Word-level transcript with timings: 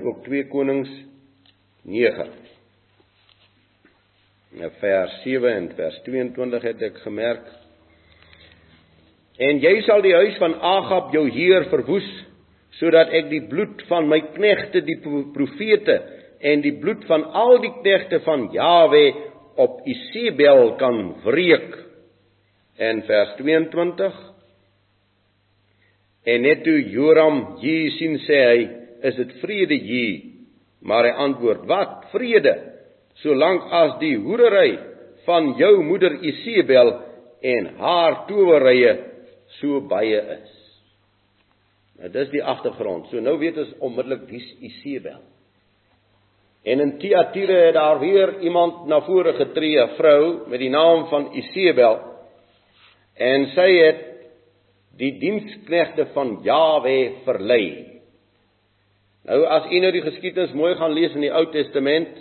en 0.00 0.06
ook 0.06 0.24
2 0.24 0.46
Konings 0.48 0.90
9. 1.82 2.28
Nou 4.50 4.70
vers 4.78 5.22
7 5.22 5.52
en 5.54 5.68
vers 5.76 6.00
22 6.04 6.62
het 6.62 6.82
ek 6.88 7.02
gemerk. 7.04 7.44
En 9.40 9.60
jy 9.62 9.74
sal 9.86 10.02
die 10.04 10.14
huis 10.16 10.38
van 10.40 10.56
Agab 10.60 11.12
jou 11.14 11.26
heer 11.30 11.68
verwoes 11.72 12.08
sodat 12.80 13.12
ek 13.12 13.28
die 13.28 13.42
bloed 13.50 13.82
van 13.90 14.08
my 14.08 14.20
knegte 14.32 14.80
die 14.86 14.96
profete 15.34 15.98
en 16.40 16.62
die 16.64 16.76
bloed 16.80 17.04
van 17.08 17.26
al 17.36 17.58
die 17.60 17.72
knegte 17.82 18.22
van 18.24 18.48
Jawe 18.54 19.04
op 19.60 19.82
Isebel 19.84 20.76
kan 20.80 21.00
wreek. 21.26 21.76
En 22.80 23.02
vers 23.04 23.36
22 23.36 24.26
En 26.24 26.42
net 26.44 26.62
toe 26.64 26.76
Joram 26.92 27.38
hier 27.62 27.92
sien 27.96 28.18
sê 28.26 28.40
hy, 28.44 28.64
is 29.02 29.16
dit 29.16 29.32
vrede 29.40 29.74
hier? 29.74 30.20
Maar 30.80 31.04
hy 31.04 31.10
antwoord: 31.26 31.66
Wat 31.68 32.08
vrede? 32.14 32.54
Solank 33.20 33.66
as 33.72 33.98
die 34.00 34.16
hoerery 34.16 34.78
van 35.26 35.52
jou 35.58 35.82
moeder 35.84 36.14
Isebel 36.24 36.94
en 37.40 37.74
haar 37.80 38.24
towerye 38.28 38.94
so 39.60 39.80
baie 39.90 40.20
is. 40.38 40.56
Nou 42.00 42.08
dis 42.12 42.30
die 42.32 42.44
agtergrond. 42.44 43.10
So 43.10 43.20
nou 43.20 43.36
weet 43.40 43.58
ons 43.60 43.74
onmiddellik 43.84 44.24
wie's 44.30 44.48
Isebel. 44.70 45.20
En 46.64 46.80
in 46.80 46.98
Tiatire 47.00 47.56
het 47.66 47.74
daar 47.74 48.00
weer 48.00 48.38
iemand 48.44 48.86
na 48.86 49.00
vore 49.00 49.32
getree, 49.32 49.80
'n 49.80 49.96
vrou 49.96 50.48
met 50.48 50.60
die 50.60 50.70
naam 50.70 51.06
van 51.08 51.32
Isebel. 51.32 52.00
En 53.16 53.46
sy 53.46 53.70
het 53.84 54.00
die 54.96 55.18
diensknegte 55.18 56.06
van 56.12 56.40
Jawe 56.42 57.12
verlei. 57.24 57.99
Nou 59.28 59.44
as 59.44 59.68
u 59.70 59.80
nou 59.82 59.92
die 59.92 60.04
geskiedenis 60.04 60.52
mooi 60.56 60.74
gaan 60.78 60.94
lees 60.96 61.14
in 61.14 61.26
die 61.26 61.32
Ou 61.32 61.44
Testament, 61.52 62.12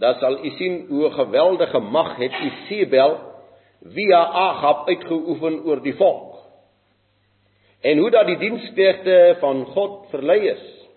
dan 0.00 0.18
sal 0.20 0.38
u 0.44 0.50
sien 0.58 0.86
hoe 0.88 1.06
'n 1.08 1.12
geweldige 1.12 1.78
mag 1.80 2.16
het 2.16 2.32
Isebel 2.32 3.18
via 3.94 4.24
Agab 4.24 4.88
uitgeoefen 4.88 5.64
oor 5.64 5.82
die 5.82 5.94
volk. 5.94 6.34
En 7.80 7.98
hoe 7.98 8.10
dat 8.10 8.26
die 8.26 8.38
diensknegte 8.38 9.36
van 9.40 9.64
God 9.64 10.06
verlei 10.10 10.48
is. 10.48 10.88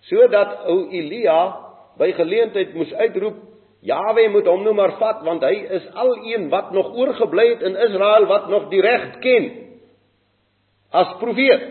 Sodat 0.00 0.64
ou 0.64 0.90
Elia 0.90 1.56
by 1.98 2.12
geleentheid 2.12 2.74
moes 2.74 2.92
uitroep 2.92 3.36
Jawe 3.82 4.28
moet 4.28 4.46
hom 4.46 4.62
nou 4.62 4.74
maar 4.74 4.92
vat 4.98 5.24
want 5.26 5.42
hy 5.42 5.56
is 5.74 5.88
al 5.98 6.12
een 6.22 6.48
wat 6.48 6.70
nog 6.70 6.92
oorgebly 6.94 7.48
het 7.48 7.62
in 7.62 7.76
Israel 7.76 8.26
wat 8.26 8.48
nog 8.48 8.68
die 8.70 8.80
reg 8.80 9.18
ken 9.18 9.50
as 10.92 11.14
profeet, 11.18 11.62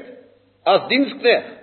as 0.65 0.87
dienskneg. 0.89 1.60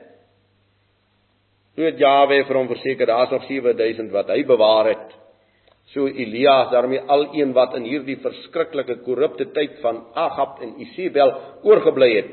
So 1.79 1.87
het 1.87 2.01
Jawe 2.03 2.41
vir 2.43 2.57
hom 2.59 2.67
verseker 2.67 3.07
daar's 3.07 3.31
nog 3.31 3.45
7000 3.47 4.09
wat 4.11 4.33
hy 4.35 4.41
bewaar 4.43 4.89
het. 4.91 5.13
So 5.93 6.09
Elias 6.11 6.73
daarmee 6.73 7.05
al 7.07 7.29
een 7.39 7.53
wat 7.55 7.77
in 7.79 7.85
hierdie 7.87 8.17
verskriklike 8.19 8.97
korrupte 9.05 9.47
tyd 9.55 9.77
van 9.85 10.01
Agab 10.19 10.59
en 10.59 10.73
Isebel 10.83 11.31
oorgebly 11.63 12.09
het. 12.17 12.33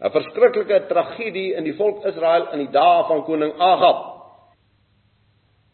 'n 0.00 0.10
Verskriklike 0.14 0.86
tragedie 0.88 1.52
in 1.54 1.64
die 1.64 1.76
volk 1.76 2.06
Israel 2.08 2.46
in 2.54 2.64
die 2.64 2.72
dae 2.72 3.02
van 3.08 3.20
koning 3.24 3.52
Agab. 3.60 4.00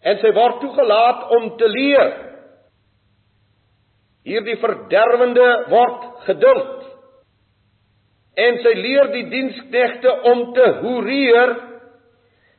En 0.02 0.18
sy 0.18 0.32
word 0.34 0.58
toegelaat 0.60 1.30
om 1.30 1.56
te 1.56 1.68
leer. 1.68 2.12
Hierdie 4.24 4.58
verderwende 4.58 5.46
word 5.70 6.02
geduld 6.26 6.74
en 8.34 8.58
sy 8.58 8.74
leer 8.74 9.12
die 9.12 9.28
diensknegte 9.30 10.10
om 10.22 10.52
te 10.52 10.66
hoereer 10.82 11.75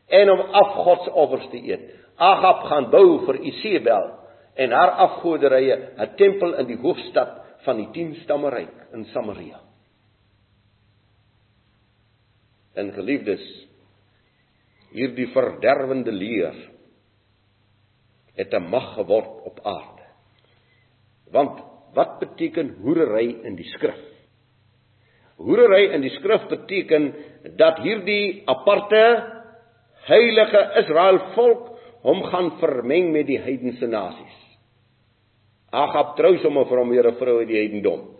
en 0.07 0.29
om 0.31 0.39
afgodsoffers 0.39 1.49
te 1.51 1.59
eet. 1.63 1.89
Agab 2.17 2.63
gaan 2.69 2.89
bou 2.91 3.25
vir 3.25 3.41
Isebel 3.51 4.07
en 4.57 4.71
haar 4.71 4.91
afgoderye 5.05 5.75
'n 5.97 6.15
tempel 6.15 6.55
in 6.59 6.67
die 6.67 6.81
hoofstad 6.81 7.37
van 7.65 7.77
die 7.77 7.89
10 7.91 8.15
stammeryk 8.23 8.73
in 8.93 9.05
Samaria. 9.05 9.59
En 12.75 12.93
geliefdes, 12.93 13.43
hierdie 14.93 15.27
verderwende 15.33 16.11
leer 16.11 16.55
het 18.37 18.53
'n 18.53 18.69
mag 18.69 18.93
geword 18.93 19.41
op 19.43 19.59
aarde. 19.63 20.05
Want 21.31 21.61
wat 21.93 22.19
beteken 22.19 22.75
hoerery 22.81 23.39
in 23.43 23.55
die 23.55 23.65
skrif? 23.65 24.03
Hoerery 25.37 25.93
in 25.93 26.01
die 26.01 26.13
skrif 26.17 26.47
beteken 26.47 27.13
dat 27.57 27.77
hierdie 27.77 28.43
aparte 28.45 29.36
heilige 30.07 30.61
Israel 30.83 31.19
volk 31.35 31.73
hom 32.05 32.23
gaan 32.31 32.53
vermeng 32.61 33.11
met 33.11 33.27
die 33.27 33.39
heidense 33.41 33.87
nasies. 33.87 34.35
Agab 35.71 36.15
trou 36.15 36.37
sommer 36.39 36.65
vir 36.69 36.79
hom 36.79 36.89
weer 36.89 37.07
'n 37.07 37.19
vrou 37.19 37.39
uit 37.39 37.47
die 37.47 37.59
heidendom. 37.59 38.17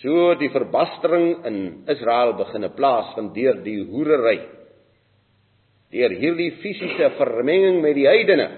So 0.00 0.34
die 0.34 0.48
verbastering 0.48 1.44
in 1.44 1.84
Israel 1.86 2.32
begine 2.38 2.70
plaasvind 2.70 3.34
deur 3.34 3.60
die 3.64 3.84
hoerery. 3.84 4.40
Deur 5.90 6.10
hierdie 6.10 6.52
fisiese 6.62 7.10
vermenging 7.18 7.82
met 7.82 7.94
die 7.94 8.06
heidene. 8.06 8.48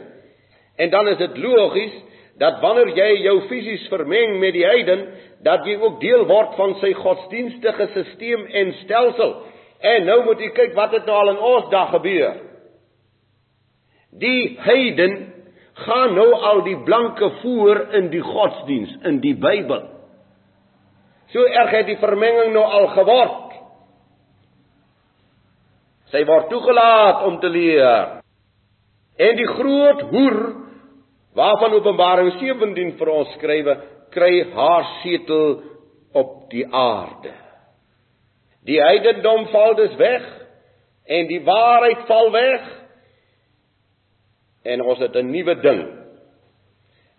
En 0.77 0.91
dan 0.91 1.09
is 1.09 1.19
dit 1.19 1.39
logies 1.39 1.95
dat 2.41 2.61
wanneer 2.63 2.93
jy 2.97 3.09
jou 3.27 3.35
fisies 3.51 3.89
vermeng 3.93 4.39
met 4.41 4.55
die 4.57 4.65
heiden, 4.65 5.05
dat 5.45 5.67
jy 5.67 5.77
ook 5.81 6.01
deel 6.01 6.25
word 6.31 6.55
van 6.57 6.77
sy 6.81 6.93
godsdienstige 6.97 7.89
stelsel 7.93 8.47
en 8.47 8.73
stelsel. 8.85 9.35
En 9.83 10.07
nou 10.07 10.23
moet 10.25 10.41
jy 10.41 10.51
kyk 10.55 10.75
wat 10.79 10.95
het 10.95 11.07
nou 11.07 11.17
al 11.19 11.33
in 11.35 11.43
ons 11.43 11.69
dag 11.73 11.91
gebeur. 11.91 12.37
Die 14.23 14.55
heiden 14.63 15.17
gaan 15.87 16.15
nou 16.15 16.29
al 16.33 16.63
die 16.67 16.77
blanke 16.85 17.31
voer 17.41 17.87
in 17.99 18.11
die 18.13 18.23
godsdiens 18.23 18.93
in 19.09 19.19
die 19.25 19.35
Bybel. 19.35 19.89
So 21.33 21.45
erg 21.49 21.73
het 21.73 21.89
die 21.89 21.99
vermenging 22.01 22.53
nou 22.55 22.65
al 22.65 22.91
geword. 22.93 23.55
Sy 26.13 26.27
word 26.29 26.51
toegelaat 26.53 27.23
om 27.25 27.39
te 27.41 27.49
leer. 27.49 28.19
En 29.17 29.39
die 29.39 29.49
groot 29.49 30.05
hoer 30.13 30.39
waarvan 31.37 31.79
Openbaring 31.79 32.35
17 32.37 32.97
vir 32.99 33.11
ons 33.13 33.31
skrywe, 33.39 33.79
kry 34.13 34.33
haar 34.53 34.91
setel 35.01 35.63
op 36.13 36.51
die 36.53 36.67
aarde. 36.69 37.33
Die 38.67 38.79
heidendom 38.79 39.49
val 39.51 39.75
dus 39.75 39.95
weg 39.99 40.27
en 41.05 41.27
die 41.27 41.41
waarheid 41.45 42.07
val 42.07 42.31
weg. 42.35 42.69
En 44.63 44.83
ons 44.83 44.99
het 44.99 45.17
'n 45.17 45.31
nuwe 45.31 45.55
ding. 45.61 45.83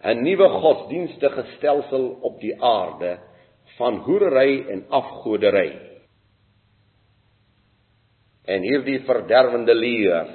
'n 0.03 0.23
Nuwe 0.23 0.49
godsdienstige 0.49 1.43
stelsel 1.55 2.17
op 2.21 2.39
die 2.39 2.55
aarde 2.63 3.19
van 3.77 3.97
hoerery 3.97 4.65
en 4.69 4.85
afgodery. 4.89 5.79
En 8.45 8.61
hierdie 8.61 8.99
verderwende 9.07 9.75
leer 9.75 10.27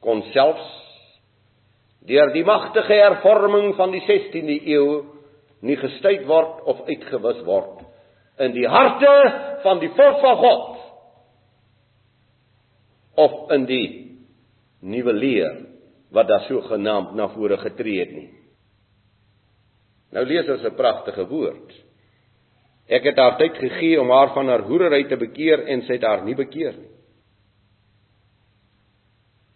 kon 0.00 0.22
selfs 0.22 0.76
deur 2.08 2.32
die 2.32 2.44
magtige 2.44 2.92
hervorming 2.92 3.74
van 3.76 3.90
die 3.90 4.02
16de 4.06 4.66
eeu 4.66 5.04
nie 5.60 5.76
gestuit 5.76 6.24
word 6.26 6.62
of 6.70 6.80
uitgewis 6.86 7.42
word 7.44 7.77
in 8.44 8.52
die 8.54 8.66
harte 8.68 9.14
van 9.62 9.80
die 9.82 9.90
volk 9.96 10.20
van 10.22 10.36
God 10.42 10.66
of 13.18 13.50
in 13.56 13.66
die 13.66 13.86
nuwe 14.80 15.12
leer 15.12 15.56
wat 16.14 16.28
daar 16.28 16.46
so 16.46 16.62
genaamd 16.68 17.14
na 17.18 17.28
vore 17.34 17.58
getree 17.60 18.00
het 18.00 18.12
nie. 18.14 18.30
Nou 20.14 20.24
lees 20.24 20.48
ons 20.48 20.64
'n 20.64 20.76
pragtige 20.76 21.26
woord. 21.28 21.74
Ek 22.88 23.04
het 23.04 23.16
haar 23.16 23.36
tyd 23.36 23.58
gegee 23.58 24.00
om 24.00 24.10
haar 24.10 24.32
van 24.34 24.48
haar 24.48 24.62
hoerery 24.64 25.04
te 25.04 25.16
bekeer 25.16 25.66
en 25.66 25.82
sy 25.82 25.92
het 25.92 26.02
haar 26.02 26.24
nie 26.24 26.34
bekeer 26.34 26.72
nie. 26.72 26.94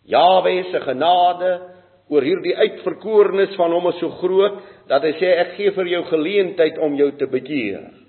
Jawe 0.05 0.65
se 0.71 0.81
genade 0.81 1.61
oor 2.09 2.23
hierdie 2.23 2.57
uitverkorenes 2.57 3.55
van 3.57 3.73
hom 3.73 3.89
is 3.89 3.99
so 3.99 4.11
groot 4.11 4.59
dat 4.89 5.03
hy 5.03 5.13
sê 5.13 5.31
ek 5.39 5.55
gee 5.57 5.71
vir 5.71 5.87
jou 5.87 6.05
geleentheid 6.05 6.79
om 6.79 6.95
jou 6.95 7.11
te 7.17 7.27
bekeer. 7.27 8.02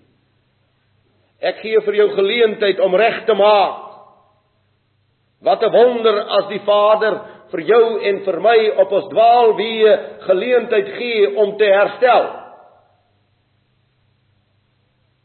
Ek 1.43 1.59
gee 1.59 1.79
vir 1.83 1.97
jou 1.97 2.09
geleentheid 2.15 2.79
om 2.79 2.95
reg 2.95 3.25
te 3.27 3.35
maak. 3.35 3.81
Wat 5.43 5.63
'n 5.63 5.71
wonder 5.71 6.21
as 6.39 6.47
die 6.47 6.63
Vader 6.63 7.19
vir 7.51 7.61
jou 7.61 7.99
en 8.01 8.19
vir 8.25 8.39
my 8.39 8.59
op 8.81 8.91
ons 8.91 9.09
dwaalweë 9.11 9.97
geleentheid 10.25 10.87
gee 10.97 11.35
om 11.37 11.57
te 11.57 11.65
herstel. 11.65 12.29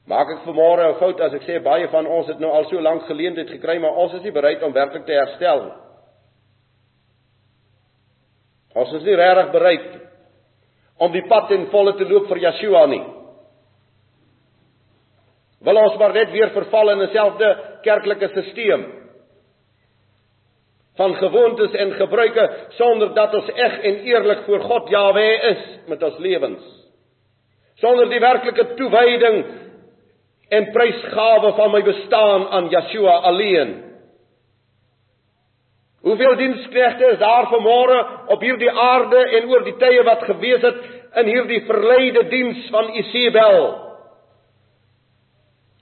Maak 0.08 0.30
ek 0.30 0.44
vanmôre 0.46 0.88
'n 0.88 0.98
fout 0.98 1.20
as 1.20 1.34
ek 1.34 1.42
sê 1.42 1.62
baie 1.62 1.88
van 1.88 2.06
ons 2.06 2.26
het 2.26 2.40
nou 2.40 2.50
al 2.50 2.64
so 2.64 2.80
lank 2.80 3.06
geleentheid 3.06 3.50
gekry 3.50 3.78
maar 3.78 3.94
ons 3.94 4.14
is 4.14 4.22
nie 4.22 4.32
bereid 4.32 4.62
om 4.62 4.72
werklik 4.72 5.06
te 5.06 5.12
herstel 5.12 5.64
nie. 5.64 5.76
Ons 8.74 8.92
is 8.92 9.02
nie 9.02 9.16
regtig 9.16 9.52
bereid 9.52 10.00
om 10.98 11.12
die 11.12 11.26
pad 11.28 11.50
in 11.50 11.66
volle 11.70 11.92
te 11.96 12.04
loop 12.04 12.28
vir 12.28 12.38
Yeshua 12.38 12.86
nie. 12.86 13.17
Wil 15.68 15.76
ons 15.82 15.98
maar 16.00 16.14
net 16.16 16.30
weer 16.32 16.48
verval 16.54 16.90
in 16.94 17.02
'n 17.04 17.12
selfde 17.12 17.48
kerklike 17.84 18.28
stelsel 18.28 18.84
van 20.98 21.14
gewoontes 21.14 21.72
en 21.72 21.92
gebruike 21.92 22.50
sonder 22.68 23.14
dat 23.14 23.34
ons 23.34 23.50
eg 23.54 23.80
en 23.80 23.98
eerlik 24.02 24.40
voor 24.46 24.60
God 24.60 24.88
Jahwe 24.88 25.26
is 25.50 25.60
met 25.86 26.02
ons 26.02 26.18
lewens. 26.18 26.62
Sonder 27.78 28.08
die 28.10 28.20
werklike 28.20 28.74
toewyding 28.74 29.44
en 30.48 30.70
prysgawe 30.72 31.52
van 31.54 31.70
my 31.70 31.82
bestaan 31.82 32.48
aan 32.48 32.70
Yeshua 32.72 33.18
alleen. 33.30 33.74
Hoeveel 36.02 36.36
diensknegte 36.36 37.12
is 37.12 37.18
daar 37.18 37.46
vanmôre 37.52 37.98
op 38.26 38.40
hierdie 38.40 38.70
aarde 38.70 39.22
en 39.38 39.50
oor 39.50 39.64
die 39.64 39.76
tye 39.78 40.02
wat 40.02 40.22
gewees 40.22 40.62
het 40.62 40.80
in 41.14 41.26
hierdie 41.26 41.60
verleide 41.66 42.24
diens 42.28 42.70
van 42.70 42.90
Isebel? 42.94 43.87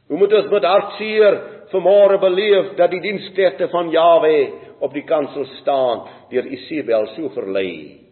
Hoe 0.06 0.18
moet 0.18 0.32
ons 0.38 0.50
met 0.50 0.64
hartseer 0.64 1.36
vanmôre 1.72 2.18
beleef 2.22 2.74
dat 2.78 2.92
die 2.94 3.02
diensknegte 3.02 3.68
van 3.72 3.90
Jahwe 3.90 4.36
op 4.84 4.92
die 4.94 5.04
kansel 5.06 5.46
staan 5.60 6.04
deur 6.30 6.46
Isebel 6.46 7.08
so 7.16 7.30
verlei 7.34 8.02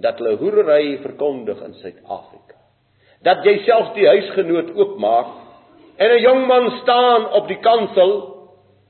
dat 0.00 0.20
hulle 0.20 0.36
hoerery 0.40 0.98
verkondig 1.02 1.60
in 1.64 1.74
Suid-Afrika. 1.80 2.58
Dat 3.24 3.44
jy 3.44 3.56
self 3.66 3.92
die 3.96 4.08
huisgenoot 4.08 4.74
oopmaak 4.76 5.32
en 5.96 6.10
'n 6.10 6.22
jong 6.22 6.46
man 6.46 6.70
staan 6.82 7.26
op 7.38 7.48
die 7.48 7.60
kansel 7.60 8.12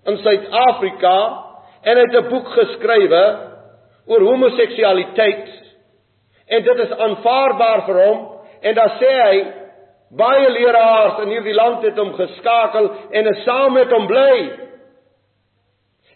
in 0.06 0.18
Suid-Afrika 0.18 1.16
en 1.82 1.96
het 1.96 2.14
'n 2.14 2.28
boek 2.28 2.48
geskrywe 2.48 3.24
oor 4.06 4.20
homoseksualiteit 4.20 5.48
en 6.46 6.62
dit 6.62 6.78
is 6.78 6.92
aanvaarbaar 6.98 7.86
vir 7.86 8.06
hom 8.06 8.18
en 8.60 8.74
dan 8.74 8.90
sê 8.98 9.12
hy 9.22 9.59
baie 10.10 10.48
leraars 10.50 11.20
in 11.22 11.28
hierdie 11.28 11.54
land 11.54 11.84
het 11.86 11.98
hom 11.98 12.12
geskakel 12.14 12.90
en 13.10 13.26
is 13.26 13.44
saam 13.44 13.72
met 13.72 13.92
hom 13.94 14.06
bly 14.10 14.34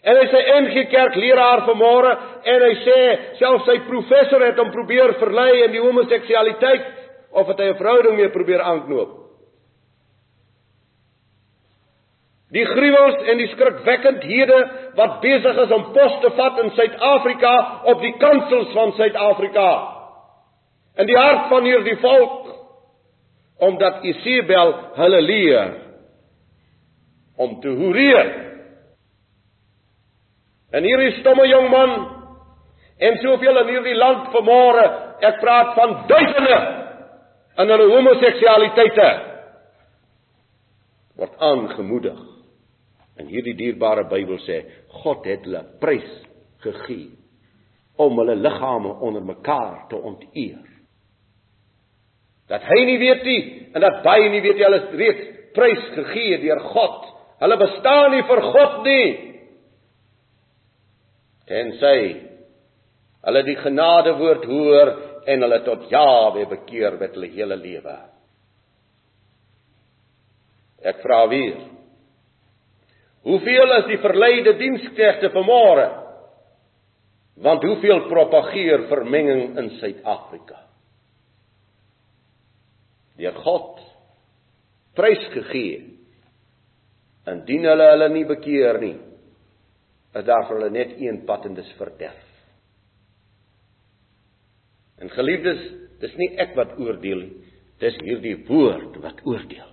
En 0.05 0.19
hy 0.19 0.25
sê 0.29 0.41
NG 0.61 0.83
Kerk 0.91 1.15
leraar 1.17 1.63
vanmôre 1.65 2.11
en 2.45 2.63
hy 2.67 2.73
sê 2.83 2.97
self 3.39 3.63
sy 3.65 3.79
professor 3.87 4.43
het 4.45 4.59
hom 4.61 4.69
probeer 4.73 5.15
verlei 5.17 5.63
in 5.63 5.73
die 5.73 5.81
homoseksualiteit 5.81 6.91
of 7.33 7.47
het 7.49 7.59
hy 7.59 7.69
'n 7.71 7.79
verhouding 7.79 8.15
mee 8.17 8.29
probeer 8.29 8.61
aanknoop. 8.61 9.15
Die 12.53 12.65
gruwels 12.65 13.17
en 13.31 13.37
die 13.37 13.49
skrikwekkendhede 13.55 14.59
wat 14.95 15.21
besig 15.21 15.57
is 15.57 15.71
om 15.71 15.91
pos 15.93 16.21
te 16.21 16.29
vat 16.37 16.59
in 16.63 16.69
Suid-Afrika 16.71 17.55
op 17.83 18.01
die 18.01 18.13
kansels 18.17 18.71
van 18.73 18.93
Suid-Afrika. 18.93 19.69
In 20.97 21.07
die 21.07 21.17
hart 21.17 21.49
van 21.49 21.63
hierdie 21.63 21.97
volk 21.97 22.44
omdat 23.59 24.03
Isabel 24.03 24.73
hulle 24.95 25.21
leer 25.21 25.73
om 27.35 27.59
te 27.61 27.69
hoereer 27.69 28.45
En 30.75 30.83
hierdie 30.83 31.13
stomme 31.21 31.45
jong 31.47 31.69
man 31.71 31.93
en 32.97 33.17
soveel 33.21 33.61
in 33.61 33.71
hierdie 33.73 33.95
land 33.95 34.27
vanmôre, 34.33 34.83
ek 35.23 35.39
praat 35.39 35.73
van 35.77 35.93
duisende 36.09 36.57
in 37.63 37.71
hulle 37.71 37.87
homoseksualiteite 37.93 39.09
word 41.15 41.35
aangemoedig. 41.49 42.17
En 43.15 43.29
hierdie 43.31 43.55
dierbare 43.55 44.03
Bybel 44.11 44.41
sê 44.43 44.59
God 45.03 45.27
het 45.29 45.45
hulle 45.47 45.63
prys 45.79 46.09
gegee 46.65 47.13
om 48.03 48.19
hulle 48.19 48.35
liggame 48.35 48.91
onder 48.99 49.23
mekaar 49.23 49.85
te 49.87 49.95
onteer. 49.95 50.59
Dat 52.51 52.65
hy 52.69 52.81
nie 52.85 52.99
weet 53.01 53.23
nie 53.25 53.41
en 53.73 53.81
dat 53.83 54.03
baie 54.05 54.29
nie 54.29 54.41
weet 54.43 54.59
jy 54.59 54.67
hulle 54.67 54.81
is 54.83 54.97
reeds 54.99 55.31
prys 55.55 55.85
gegee 55.95 56.39
deur 56.43 56.61
God. 56.73 57.07
Hulle 57.41 57.57
bestaan 57.59 58.11
nie 58.15 58.25
vir 58.27 58.41
God 58.51 58.83
nie 58.87 59.07
tensy 61.45 61.99
hulle 63.25 63.41
die 63.45 63.57
genadewoord 63.57 64.45
hoor 64.49 64.91
en 65.29 65.45
hulle 65.45 65.61
tot 65.65 65.87
Jawe 65.89 66.45
bekeer 66.49 66.97
met 66.99 67.15
hulle 67.17 67.29
hele 67.33 67.57
lewe. 67.57 67.95
Ek 70.85 71.01
vra 71.01 71.23
weer. 71.31 71.63
Hoeveel 73.25 73.73
is 73.79 73.87
die 73.89 74.01
verleide 74.03 74.53
diensknegte 74.59 75.31
vanmôre? 75.33 75.87
Want 77.41 77.65
hoeveel 77.65 78.05
propageer 78.11 78.85
vermenging 78.91 79.57
in 79.57 79.71
Suid-Afrika? 79.79 80.61
Deur 83.19 83.37
God 83.45 83.81
prysgegee. 84.95 85.81
Indien 87.31 87.65
hulle 87.67 87.89
hulle 87.91 88.09
nie 88.13 88.25
bekeer 88.29 88.79
nie, 88.81 88.95
is 90.15 90.25
daar 90.27 90.45
vir 90.47 90.59
hulle 90.59 90.71
net 90.73 90.93
een 91.01 91.23
pad 91.27 91.47
en 91.49 91.57
dis 91.57 91.71
verderf. 91.79 92.21
En 95.01 95.11
geliefdes, 95.11 95.63
dis 95.99 96.13
nie 96.19 96.29
ek 96.39 96.53
wat 96.55 96.77
oordeel 96.79 97.25
nie, 97.25 97.33
dis 97.83 97.97
hierdie 98.05 98.37
woord 98.47 98.95
wat 99.03 99.19
oordeel. 99.27 99.71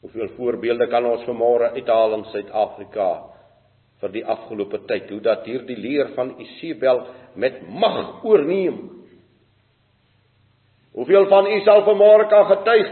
Hoeveel 0.00 0.30
voorbeelde 0.36 0.86
kan 0.90 1.04
ons 1.04 1.26
vanmôre 1.26 1.72
uithaal 1.74 2.14
in 2.16 2.22
Suid-Afrika 2.30 3.08
vir 4.00 4.14
die 4.14 4.22
afgelope 4.24 4.80
tyd 4.88 5.10
hoe 5.12 5.20
dat 5.24 5.44
hierdie 5.48 5.76
leer 5.76 6.14
van 6.14 6.32
Isabel 6.40 7.02
met 7.34 7.60
mag 7.68 8.22
oorneem? 8.24 8.78
Hoeveel 10.92 11.26
van 11.26 11.46
u 11.46 11.60
sal 11.60 11.84
vanmôre 11.86 12.26
kan 12.28 12.46
getuig 12.46 12.90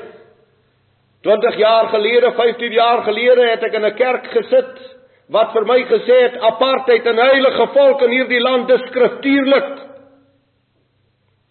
20 1.21 1.57
jaar 1.59 1.89
gelede, 1.89 2.33
15 2.33 2.73
jaar 2.73 3.03
gelede 3.03 3.49
het 3.51 3.63
ek 3.63 3.75
in 3.75 3.85
'n 3.85 3.95
kerk 3.95 4.27
gesit 4.27 4.99
wat 5.29 5.53
vir 5.53 5.65
my 5.67 5.81
gesê 5.85 6.17
het 6.23 6.41
apartheid 6.41 7.07
en 7.07 7.19
heilige 7.19 7.67
volk 7.75 8.03
in 8.03 8.11
hierdie 8.11 8.41
land 8.41 8.71
is 8.71 8.81
skriftuurlik. 8.81 9.79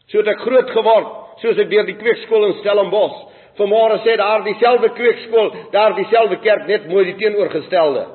So 0.08 0.18
het 0.18 0.28
ek 0.28 0.40
groot 0.40 0.70
geword, 0.70 1.10
soos 1.42 1.58
ek 1.58 1.70
deur 1.70 1.86
die 1.86 1.98
kweekskool 1.98 2.46
in 2.46 2.54
Stellenbosch. 2.62 3.26
Vanmôre 3.58 4.00
sê 4.06 4.16
daar 4.18 4.44
dieselfde 4.44 4.90
kweekskool, 4.90 5.52
daar 5.72 5.96
dieselfde 5.96 6.40
kerk 6.40 6.68
net 6.68 6.88
mooi 6.88 7.06
die 7.06 7.16
teenoorgestelde, 7.16 8.08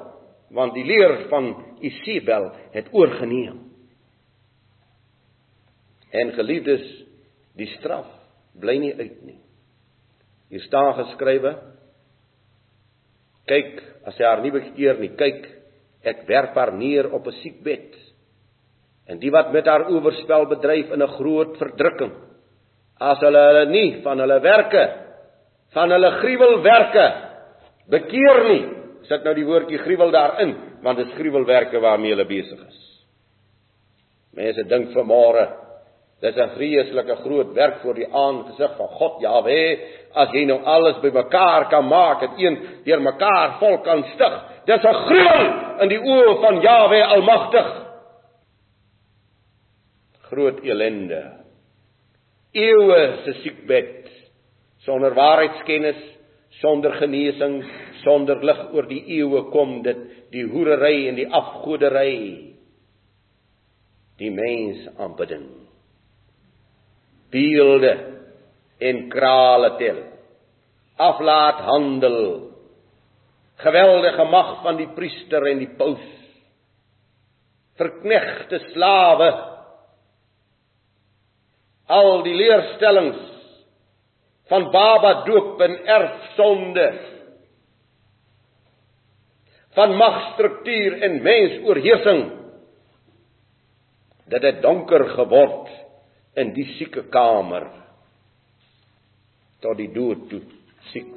want 0.50 0.74
die 0.74 0.84
leer 0.84 1.28
van 1.28 1.64
Isabel 1.80 2.52
het 2.72 2.88
oorgeneem. 2.92 3.60
En 6.12 6.32
geliefdes, 6.32 7.04
die 7.56 7.66
straf 7.66 8.21
bly 8.60 8.78
nie 8.78 8.92
uit 8.94 9.22
nie. 9.24 9.38
Hier 10.52 10.64
staan 10.66 10.94
geskrywe: 10.98 11.54
Kyk, 13.48 13.82
as 14.06 14.18
hy 14.18 14.26
haar 14.26 14.42
nie 14.44 14.52
bekeer 14.54 15.00
nie, 15.00 15.12
kyk, 15.18 15.46
ek 16.04 16.24
werp 16.28 16.56
haar 16.58 16.74
neer 16.76 17.08
op 17.12 17.26
'n 17.26 17.38
siekbed. 17.42 17.96
En 19.08 19.18
die 19.18 19.30
wat 19.30 19.52
met 19.52 19.66
haar 19.66 19.88
oorspel 19.90 20.46
bedryf 20.46 20.92
in 20.92 21.02
'n 21.02 21.14
groot 21.18 21.56
verdrukking, 21.58 22.12
as 23.00 23.18
hulle 23.18 23.38
hulle 23.38 23.66
nie 23.70 24.02
van 24.02 24.18
hulle 24.18 24.40
werke, 24.40 24.84
van 25.72 25.90
hulle 25.90 26.10
gruwelwerke 26.10 27.06
bekeer 27.88 28.44
nie, 28.48 28.64
sit 29.08 29.24
nou 29.24 29.34
die 29.34 29.44
woordjie 29.44 29.78
gruwel 29.78 30.10
daarin, 30.10 30.54
want 30.82 30.98
dit 30.98 31.06
is 31.06 31.18
gruwelwerke 31.18 31.80
waarmee 31.80 32.10
hulle 32.10 32.24
besig 32.24 32.60
is. 32.68 32.78
Mense 34.32 34.64
dink 34.64 34.92
vanmôre 34.94 35.48
Dis 36.22 36.36
'n 36.36 36.54
vreeslike 36.54 37.16
groot 37.24 37.52
werk 37.52 37.80
voor 37.82 37.94
die 37.94 38.06
aangesig 38.06 38.76
van 38.76 38.88
God 38.88 39.20
Jahwe 39.20 39.78
as 40.14 40.30
jy 40.30 40.44
nou 40.46 40.60
alles 40.62 41.00
bymekaar 41.02 41.66
kan 41.68 41.86
maak 41.88 42.22
en 42.22 42.36
een 42.38 42.58
deur 42.84 43.00
mekaar 43.02 43.58
volk 43.58 43.82
kan 43.84 44.04
stig. 44.14 44.34
Dis 44.64 44.84
'n 44.84 45.00
gruwel 45.06 45.46
in 45.82 45.88
die 45.88 45.98
oë 45.98 46.40
van 46.40 46.60
Jahwe 46.60 47.04
Almagtig. 47.04 47.70
Groot 50.30 50.62
elende. 50.62 51.22
Eeue 52.52 53.16
se 53.24 53.32
siekbed 53.32 54.10
sonder 54.78 55.14
waarheidskennis, 55.14 56.18
sonder 56.48 56.92
genesing, 56.92 57.64
sonder 58.04 58.44
lig 58.44 58.72
oor 58.72 58.86
die 58.86 59.04
eeue 59.06 59.42
kom 59.50 59.82
dit 59.82 59.98
die 60.30 60.46
hoerery 60.46 61.08
en 61.08 61.14
die 61.14 61.28
afgodery. 61.28 62.54
Die 64.18 64.30
mens 64.30 64.88
aanbidding 64.98 65.71
beelde 67.32 67.92
en 68.82 69.08
krale 69.08 69.76
tel. 69.80 70.00
Aflaat 71.00 71.62
handel. 71.68 72.18
Geweldige 73.62 74.24
mag 74.30 74.58
van 74.62 74.78
die 74.80 74.90
priester 74.94 75.46
en 75.50 75.62
die 75.62 75.70
paus. 75.78 76.04
Verknegte 77.80 78.60
slawe. 78.72 79.30
Al 81.92 82.22
die 82.26 82.34
leerstellings 82.36 83.22
van 84.50 84.68
baba 84.74 85.22
doop 85.26 85.60
en 85.64 85.78
erfsonde 85.86 86.86
van 89.72 89.94
magstruktuur 89.96 90.98
en 91.06 91.22
mensoorheersing 91.24 92.22
dit 94.32 94.44
het 94.48 94.60
donker 94.64 95.04
geword 95.14 95.70
in 96.36 96.52
die 96.56 96.66
sieke 96.78 97.08
kamer. 97.12 97.70
tot 99.62 99.78
die 99.78 99.92
dood 99.94 100.24
toe 100.26 100.40
siek. 100.90 101.10